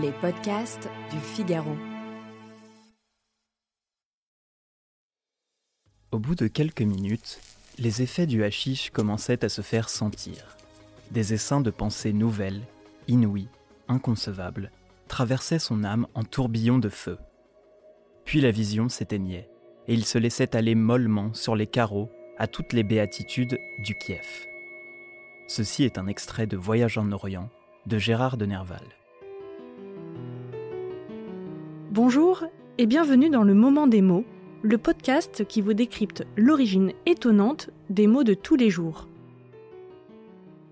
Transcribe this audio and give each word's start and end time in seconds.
Les 0.00 0.12
podcasts 0.12 0.88
du 1.10 1.18
Figaro. 1.18 1.76
Au 6.12 6.18
bout 6.18 6.34
de 6.34 6.46
quelques 6.46 6.80
minutes, 6.82 7.40
les 7.78 8.00
effets 8.00 8.26
du 8.26 8.42
hashish 8.42 8.90
commençaient 8.90 9.44
à 9.44 9.50
se 9.50 9.60
faire 9.60 9.90
sentir. 9.90 10.56
Des 11.10 11.34
essaims 11.34 11.60
de 11.60 11.70
pensées 11.70 12.14
nouvelles, 12.14 12.62
inouïes, 13.06 13.48
inconcevables, 13.88 14.70
traversaient 15.08 15.58
son 15.58 15.84
âme 15.84 16.06
en 16.14 16.24
tourbillons 16.24 16.78
de 16.78 16.88
feu. 16.88 17.18
Puis 18.24 18.40
la 18.40 18.50
vision 18.50 18.88
s'éteignait, 18.88 19.50
et 19.88 19.94
il 19.94 20.06
se 20.06 20.16
laissait 20.16 20.56
aller 20.56 20.74
mollement 20.74 21.34
sur 21.34 21.54
les 21.54 21.66
carreaux 21.66 22.08
à 22.38 22.46
toutes 22.46 22.72
les 22.72 22.84
béatitudes 22.84 23.58
du 23.80 23.94
Kiev. 23.94 24.46
Ceci 25.48 25.84
est 25.84 25.98
un 25.98 26.06
extrait 26.06 26.46
de 26.46 26.56
Voyage 26.56 26.96
en 26.96 27.12
Orient 27.12 27.50
de 27.84 27.98
Gérard 27.98 28.38
de 28.38 28.46
Nerval. 28.46 28.84
Bonjour 31.92 32.44
et 32.78 32.86
bienvenue 32.86 33.28
dans 33.28 33.42
le 33.42 33.52
Moment 33.52 33.86
des 33.86 34.00
mots, 34.00 34.24
le 34.62 34.78
podcast 34.78 35.46
qui 35.46 35.60
vous 35.60 35.74
décrypte 35.74 36.24
l'origine 36.38 36.92
étonnante 37.04 37.68
des 37.90 38.06
mots 38.06 38.24
de 38.24 38.32
tous 38.32 38.56
les 38.56 38.70
jours. 38.70 39.08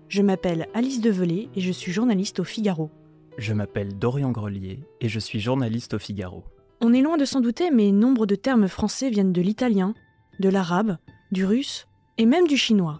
Je 0.07 0.23
m'appelle 0.23 0.67
Alice 0.73 0.99
Develay 0.99 1.47
et 1.55 1.61
je 1.61 1.71
suis 1.71 1.91
journaliste 1.91 2.39
au 2.39 2.43
Figaro. 2.43 2.89
Je 3.37 3.53
m'appelle 3.53 3.99
Dorian 3.99 4.31
Grelier 4.31 4.79
et 4.99 5.09
je 5.09 5.19
suis 5.19 5.39
journaliste 5.39 5.93
au 5.93 5.99
Figaro. 5.99 6.43
On 6.81 6.91
est 6.91 7.03
loin 7.03 7.17
de 7.17 7.25
s'en 7.25 7.39
douter, 7.39 7.69
mais 7.69 7.91
nombre 7.91 8.25
de 8.25 8.33
termes 8.33 8.67
français 8.67 9.11
viennent 9.11 9.31
de 9.31 9.43
l'italien, 9.43 9.93
de 10.39 10.49
l'arabe, 10.49 10.97
du 11.31 11.45
russe 11.45 11.85
et 12.17 12.25
même 12.25 12.47
du 12.47 12.57
chinois. 12.57 12.99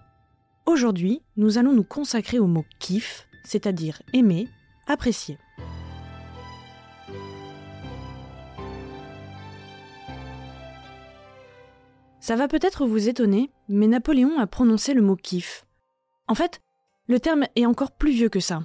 Aujourd'hui, 0.68 1.24
nous 1.38 1.58
allons 1.58 1.74
nous 1.74 1.84
consacrer 1.84 2.38
au 2.38 2.46
mot 2.46 2.66
kiff, 2.78 3.28
c'est-à-dire 3.44 4.04
aimer, 4.14 4.48
apprécier. 4.86 5.40
Ça 12.22 12.36
va 12.36 12.48
peut-être 12.48 12.86
vous 12.86 13.10
étonner, 13.10 13.50
mais 13.68 13.88
Napoléon 13.88 14.38
a 14.38 14.46
prononcé 14.46 14.94
le 14.94 15.02
mot 15.02 15.16
kiff. 15.16 15.66
En 16.28 16.36
fait, 16.36 16.62
le 17.08 17.20
terme 17.20 17.46
est 17.56 17.66
encore 17.66 17.92
plus 17.94 18.12
vieux 18.12 18.30
que 18.30 18.40
ça. 18.40 18.62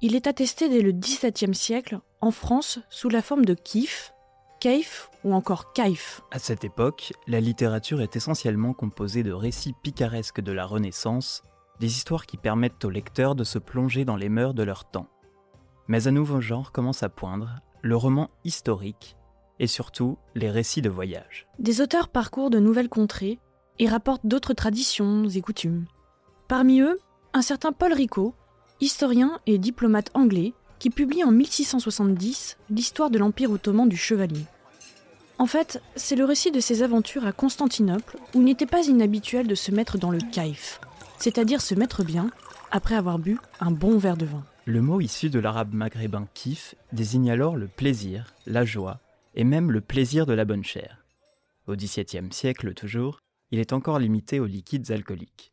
Il 0.00 0.16
est 0.16 0.26
attesté 0.26 0.70
dès 0.70 0.80
le 0.80 0.92
XVIIe 0.92 1.54
siècle 1.54 2.00
en 2.22 2.30
France 2.30 2.78
sous 2.88 3.10
la 3.10 3.20
forme 3.20 3.44
de 3.44 3.52
kiff, 3.52 4.14
kaif 4.58 5.10
ou 5.22 5.34
encore 5.34 5.74
kaif. 5.74 6.22
À 6.30 6.38
cette 6.38 6.64
époque, 6.64 7.12
la 7.26 7.40
littérature 7.40 8.00
est 8.00 8.16
essentiellement 8.16 8.72
composée 8.72 9.22
de 9.22 9.32
récits 9.32 9.74
picaresques 9.82 10.40
de 10.40 10.52
la 10.52 10.64
Renaissance, 10.64 11.42
des 11.80 11.88
histoires 11.88 12.24
qui 12.24 12.38
permettent 12.38 12.86
aux 12.86 12.90
lecteurs 12.90 13.34
de 13.34 13.44
se 13.44 13.58
plonger 13.58 14.06
dans 14.06 14.16
les 14.16 14.30
mœurs 14.30 14.54
de 14.54 14.62
leur 14.62 14.88
temps. 14.88 15.08
Mais 15.88 16.08
un 16.08 16.12
nouveau 16.12 16.40
genre 16.40 16.72
commence 16.72 17.02
à 17.02 17.10
poindre, 17.10 17.60
le 17.82 17.96
roman 17.96 18.30
historique, 18.44 19.17
et 19.60 19.66
surtout 19.66 20.18
les 20.34 20.50
récits 20.50 20.82
de 20.82 20.90
voyage. 20.90 21.46
Des 21.58 21.80
auteurs 21.80 22.08
parcourent 22.08 22.50
de 22.50 22.58
nouvelles 22.58 22.88
contrées 22.88 23.38
et 23.78 23.88
rapportent 23.88 24.26
d'autres 24.26 24.54
traditions 24.54 25.28
et 25.28 25.40
coutumes. 25.40 25.86
Parmi 26.48 26.80
eux, 26.80 26.98
un 27.34 27.42
certain 27.42 27.72
Paul 27.72 27.92
Rico, 27.92 28.34
historien 28.80 29.38
et 29.46 29.58
diplomate 29.58 30.10
anglais, 30.14 30.54
qui 30.78 30.90
publie 30.90 31.24
en 31.24 31.30
1670 31.30 32.56
l'histoire 32.70 33.10
de 33.10 33.18
l'Empire 33.18 33.50
ottoman 33.50 33.88
du 33.88 33.96
chevalier. 33.96 34.44
En 35.38 35.46
fait, 35.46 35.82
c'est 35.94 36.16
le 36.16 36.24
récit 36.24 36.50
de 36.50 36.60
ses 36.60 36.82
aventures 36.82 37.26
à 37.26 37.32
Constantinople 37.32 38.16
où 38.34 38.40
il 38.40 38.44
n'était 38.44 38.66
pas 38.66 38.86
inhabituel 38.86 39.46
de 39.46 39.54
se 39.54 39.70
mettre 39.70 39.98
dans 39.98 40.10
le 40.10 40.18
kaif, 40.18 40.80
c'est-à-dire 41.18 41.60
se 41.60 41.74
mettre 41.74 42.04
bien 42.04 42.30
après 42.70 42.96
avoir 42.96 43.18
bu 43.18 43.38
un 43.60 43.70
bon 43.70 43.98
verre 43.98 44.16
de 44.16 44.26
vin. 44.26 44.44
Le 44.64 44.82
mot 44.82 45.00
issu 45.00 45.30
de 45.30 45.38
l'arabe 45.38 45.72
maghrébin 45.72 46.26
kif 46.34 46.74
désigne 46.92 47.30
alors 47.30 47.56
le 47.56 47.68
plaisir, 47.68 48.34
la 48.46 48.64
joie 48.64 49.00
et 49.34 49.44
même 49.44 49.70
le 49.70 49.80
plaisir 49.80 50.26
de 50.26 50.32
la 50.32 50.44
bonne 50.44 50.64
chair. 50.64 51.04
Au 51.66 51.76
XVIIe 51.76 52.32
siècle 52.32 52.74
toujours, 52.74 53.20
il 53.50 53.58
est 53.58 53.72
encore 53.72 53.98
limité 53.98 54.40
aux 54.40 54.46
liquides 54.46 54.90
alcooliques. 54.90 55.52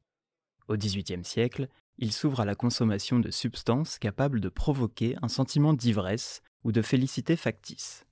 Au 0.67 0.77
XVIIIe 0.77 1.23
siècle, 1.23 1.67
il 1.97 2.11
s'ouvre 2.11 2.41
à 2.41 2.45
la 2.45 2.55
consommation 2.55 3.19
de 3.19 3.31
substances 3.31 3.99
capables 3.99 4.41
de 4.41 4.49
provoquer 4.49 5.15
un 5.21 5.27
sentiment 5.27 5.73
d'ivresse 5.73 6.41
ou 6.63 6.71
de 6.71 6.81
félicité 6.81 7.35
factice. 7.35 8.05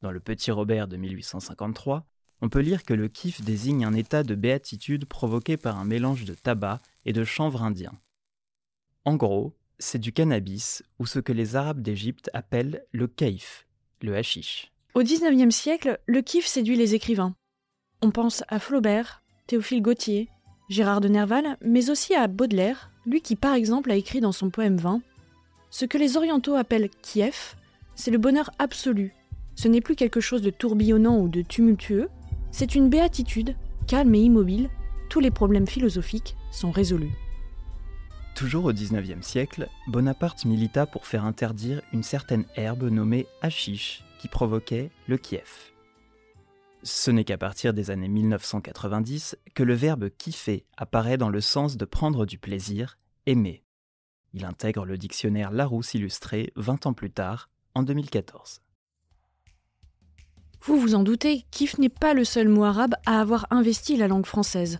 Dans 0.00 0.10
le 0.10 0.20
Petit 0.20 0.50
Robert 0.50 0.88
de 0.88 0.96
1853, 0.96 2.06
on 2.40 2.48
peut 2.48 2.60
lire 2.60 2.82
que 2.82 2.94
le 2.94 3.08
kiff 3.08 3.42
désigne 3.42 3.84
un 3.84 3.94
état 3.94 4.22
de 4.22 4.34
béatitude 4.34 5.04
provoqué 5.04 5.56
par 5.56 5.78
un 5.78 5.84
mélange 5.84 6.24
de 6.24 6.34
tabac 6.34 6.80
et 7.04 7.12
de 7.12 7.24
chanvre 7.24 7.62
indien. 7.62 7.92
En 9.04 9.16
gros, 9.16 9.56
c'est 9.78 9.98
du 9.98 10.12
cannabis 10.12 10.82
ou 10.98 11.06
ce 11.06 11.18
que 11.18 11.32
les 11.32 11.56
Arabes 11.56 11.82
d'Égypte 11.82 12.30
appellent 12.32 12.84
le 12.92 13.06
kaif, 13.06 13.66
le 14.00 14.16
hashish. 14.16 14.71
Au 14.94 15.02
XIXe 15.02 15.54
siècle, 15.54 15.98
le 16.06 16.20
kiff 16.20 16.46
séduit 16.46 16.76
les 16.76 16.94
écrivains. 16.94 17.34
On 18.02 18.10
pense 18.10 18.44
à 18.48 18.58
Flaubert, 18.58 19.22
Théophile 19.46 19.80
Gautier, 19.80 20.28
Gérard 20.68 21.00
de 21.00 21.08
Nerval, 21.08 21.56
mais 21.62 21.88
aussi 21.88 22.14
à 22.14 22.26
Baudelaire, 22.26 22.90
lui 23.06 23.22
qui 23.22 23.34
par 23.34 23.54
exemple 23.54 23.90
a 23.90 23.96
écrit 23.96 24.20
dans 24.20 24.32
son 24.32 24.50
poème 24.50 24.76
20 24.76 25.00
Ce 25.70 25.86
que 25.86 25.96
les 25.96 26.18
orientaux 26.18 26.56
appellent 26.56 26.90
Kiev, 27.00 27.54
c'est 27.94 28.10
le 28.10 28.18
bonheur 28.18 28.50
absolu. 28.58 29.14
Ce 29.54 29.66
n'est 29.66 29.80
plus 29.80 29.96
quelque 29.96 30.20
chose 30.20 30.42
de 30.42 30.50
tourbillonnant 30.50 31.18
ou 31.20 31.28
de 31.28 31.40
tumultueux, 31.40 32.10
c'est 32.50 32.74
une 32.74 32.90
béatitude, 32.90 33.56
calme 33.86 34.14
et 34.14 34.20
immobile, 34.20 34.68
tous 35.08 35.20
les 35.20 35.30
problèmes 35.30 35.66
philosophiques 35.66 36.36
sont 36.50 36.70
résolus. 36.70 37.14
Toujours 38.34 38.66
au 38.66 38.72
XIXe 38.74 39.26
siècle, 39.26 39.68
Bonaparte 39.86 40.44
milita 40.44 40.84
pour 40.84 41.06
faire 41.06 41.24
interdire 41.24 41.80
une 41.94 42.02
certaine 42.02 42.44
herbe 42.56 42.90
nommée 42.90 43.26
hashish 43.40 44.04
qui 44.22 44.28
provoquait 44.28 44.92
le 45.08 45.16
Kiev. 45.16 45.72
Ce 46.84 47.10
n'est 47.10 47.24
qu'à 47.24 47.38
partir 47.38 47.74
des 47.74 47.90
années 47.90 48.06
1990 48.06 49.36
que 49.52 49.64
le 49.64 49.74
verbe 49.74 50.10
kiffer 50.16 50.64
apparaît 50.76 51.16
dans 51.16 51.28
le 51.28 51.40
sens 51.40 51.76
de 51.76 51.84
prendre 51.84 52.24
du 52.24 52.38
plaisir, 52.38 52.98
aimer. 53.26 53.64
Il 54.32 54.44
intègre 54.44 54.86
le 54.86 54.96
dictionnaire 54.96 55.50
Larousse 55.50 55.94
illustré 55.94 56.52
20 56.54 56.86
ans 56.86 56.92
plus 56.92 57.10
tard, 57.10 57.50
en 57.74 57.82
2014. 57.82 58.62
Vous 60.60 60.78
vous 60.78 60.94
en 60.94 61.02
doutez, 61.02 61.44
kiff 61.50 61.78
n'est 61.78 61.88
pas 61.88 62.14
le 62.14 62.22
seul 62.22 62.46
mot 62.46 62.62
arabe 62.62 62.94
à 63.06 63.20
avoir 63.20 63.48
investi 63.50 63.96
la 63.96 64.06
langue 64.06 64.26
française. 64.26 64.78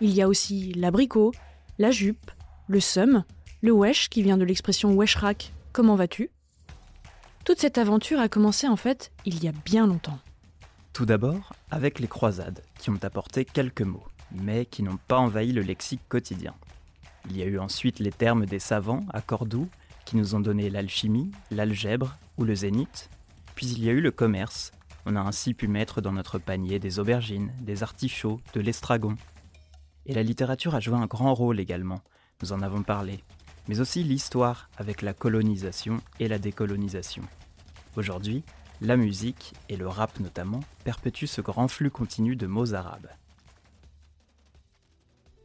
Il 0.00 0.10
y 0.10 0.22
a 0.22 0.28
aussi 0.28 0.72
l'abricot, 0.74 1.32
la 1.78 1.90
jupe, 1.90 2.30
le 2.68 2.78
seum, 2.78 3.24
le 3.60 3.72
wesh 3.72 4.08
qui 4.08 4.22
vient 4.22 4.38
de 4.38 4.44
l'expression 4.44 4.94
weshrak, 4.94 5.52
comment 5.72 5.96
vas-tu? 5.96 6.30
Toute 7.44 7.60
cette 7.60 7.76
aventure 7.76 8.20
a 8.20 8.28
commencé 8.28 8.66
en 8.66 8.76
fait 8.76 9.12
il 9.26 9.44
y 9.44 9.48
a 9.48 9.52
bien 9.52 9.86
longtemps. 9.86 10.18
Tout 10.94 11.04
d'abord 11.04 11.52
avec 11.70 11.98
les 11.98 12.08
croisades, 12.08 12.62
qui 12.78 12.88
ont 12.88 12.98
apporté 13.02 13.44
quelques 13.44 13.82
mots, 13.82 14.06
mais 14.32 14.64
qui 14.64 14.82
n'ont 14.82 14.98
pas 15.08 15.18
envahi 15.18 15.52
le 15.52 15.60
lexique 15.60 16.00
quotidien. 16.08 16.54
Il 17.28 17.36
y 17.36 17.42
a 17.42 17.46
eu 17.46 17.58
ensuite 17.58 17.98
les 17.98 18.12
termes 18.12 18.46
des 18.46 18.58
savants 18.58 19.04
à 19.12 19.20
Cordoue, 19.20 19.68
qui 20.06 20.16
nous 20.16 20.34
ont 20.34 20.40
donné 20.40 20.70
l'alchimie, 20.70 21.32
l'algèbre 21.50 22.16
ou 22.38 22.44
le 22.44 22.54
zénith. 22.54 23.10
Puis 23.54 23.66
il 23.66 23.84
y 23.84 23.90
a 23.90 23.92
eu 23.92 24.00
le 24.00 24.10
commerce. 24.10 24.72
On 25.04 25.16
a 25.16 25.20
ainsi 25.20 25.52
pu 25.52 25.68
mettre 25.68 26.00
dans 26.00 26.12
notre 26.12 26.38
panier 26.38 26.78
des 26.78 26.98
aubergines, 26.98 27.52
des 27.60 27.82
artichauts, 27.82 28.40
de 28.54 28.60
l'estragon. 28.60 29.16
Et 30.06 30.14
la 30.14 30.22
littérature 30.22 30.74
a 30.74 30.80
joué 30.80 30.96
un 30.96 31.06
grand 31.06 31.34
rôle 31.34 31.60
également. 31.60 32.00
Nous 32.42 32.52
en 32.52 32.62
avons 32.62 32.82
parlé 32.82 33.22
mais 33.68 33.80
aussi 33.80 34.02
l'histoire 34.02 34.68
avec 34.76 35.02
la 35.02 35.14
colonisation 35.14 35.98
et 36.20 36.28
la 36.28 36.38
décolonisation. 36.38 37.22
Aujourd'hui, 37.96 38.42
la 38.80 38.96
musique, 38.96 39.52
et 39.68 39.76
le 39.76 39.88
rap 39.88 40.20
notamment, 40.20 40.60
perpétuent 40.84 41.26
ce 41.26 41.40
grand 41.40 41.68
flux 41.68 41.90
continu 41.90 42.36
de 42.36 42.46
mots 42.46 42.74
arabes. 42.74 43.08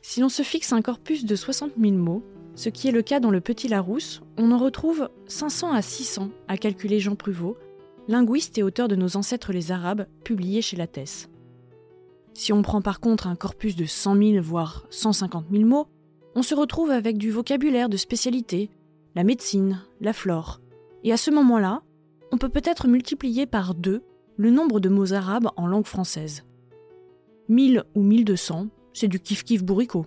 Si 0.02 0.22
l'on 0.22 0.30
se 0.30 0.42
fixe 0.42 0.74
un 0.74 0.82
corpus 0.82 1.26
de 1.26 1.36
60 1.36 1.74
000 1.80 1.94
mots, 1.94 2.24
ce 2.56 2.70
qui 2.70 2.88
est 2.88 2.92
le 2.92 3.04
cas 3.04 3.20
dans 3.20 3.30
le 3.30 3.42
Petit 3.42 3.68
Larousse, 3.68 4.22
on 4.38 4.52
en 4.52 4.58
retrouve 4.58 5.10
500 5.28 5.72
à 5.72 5.82
600 5.82 6.30
à 6.48 6.58
calculer 6.58 7.00
Jean 7.00 7.16
Pruvot, 7.16 7.58
linguiste 8.08 8.58
et 8.58 8.64
auteur 8.64 8.88
de 8.88 8.96
Nos 8.96 9.18
ancêtres 9.18 9.54
les 9.54 9.72
Arabes, 9.72 10.08
publié 10.24 10.62
chez 10.62 10.76
Lattès. 10.76 11.30
Si 12.34 12.52
on 12.52 12.62
prend 12.62 12.82
par 12.82 13.00
contre 13.00 13.28
un 13.28 13.36
corpus 13.36 13.76
de 13.76 13.86
100 13.86 14.16
000 14.16 14.42
voire 14.42 14.88
150 14.90 15.46
000 15.52 15.66
mots, 15.66 15.88
on 16.36 16.44
se 16.44 16.56
retrouve 16.56 16.92
avec 16.92 17.18
du 17.18 17.32
vocabulaire 17.32 17.90
de 17.90 17.98
spécialité, 17.98 18.70
la 19.16 19.24
médecine, 19.24 19.82
la 20.02 20.14
flore. 20.14 20.62
Et 21.04 21.12
à 21.12 21.18
ce 21.18 21.32
moment-là, 21.32 21.82
on 22.32 22.38
peut 22.38 22.50
peut-être 22.50 22.88
multiplier 22.88 23.46
par 23.46 23.76
deux 23.76 24.04
le 24.38 24.52
nombre 24.52 24.80
de 24.80 24.90
mots 24.90 25.14
arabes 25.14 25.50
en 25.58 25.68
langue 25.68 25.86
française. 25.86 26.46
1000 27.50 27.84
ou 27.96 28.04
1200, 28.04 28.68
c'est 28.94 29.08
du 29.08 29.20
kiff-kiff 29.20 29.64
bourricot. 29.64 30.06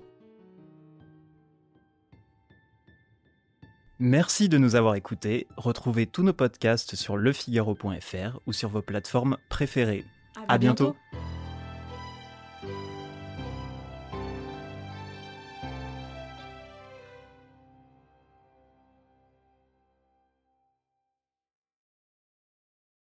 Merci 3.98 4.48
de 4.48 4.58
nous 4.58 4.74
avoir 4.74 4.96
écoutés. 4.96 5.46
Retrouvez 5.56 6.06
tous 6.06 6.22
nos 6.22 6.32
podcasts 6.32 6.96
sur 6.96 7.16
lefigaro.fr 7.16 8.40
ou 8.46 8.52
sur 8.52 8.68
vos 8.68 8.82
plateformes 8.82 9.36
préférées. 9.48 10.04
À, 10.48 10.58
bientôt. 10.58 10.96